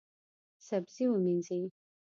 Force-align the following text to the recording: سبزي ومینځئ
سبزي 0.67 1.05
ومینځئ 1.11 1.63